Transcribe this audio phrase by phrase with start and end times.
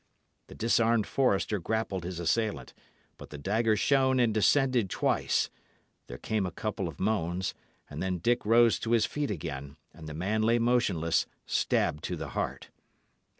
[0.47, 2.73] The disarmed forester grappled his assailant;
[3.19, 5.51] but the dagger shone and descended twice.
[6.07, 7.53] Then came a couple of groans,
[7.87, 12.15] and then Dick rose to his feet again, and the man lay motionless, stabbed to
[12.15, 12.71] the heart.